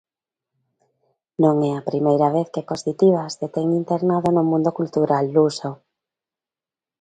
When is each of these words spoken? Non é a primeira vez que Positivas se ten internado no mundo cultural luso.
Non 1.43 1.55
é 1.69 1.71
a 1.75 1.85
primeira 1.89 2.27
vez 2.35 2.47
que 2.53 2.67
Positivas 2.71 3.31
se 3.37 3.47
ten 3.55 3.67
internado 3.81 4.27
no 4.33 4.43
mundo 4.51 4.69
cultural 4.79 5.25
luso. 5.37 5.69